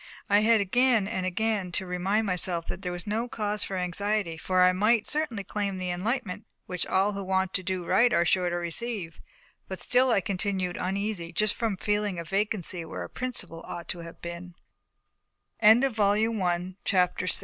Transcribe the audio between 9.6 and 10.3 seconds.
but still I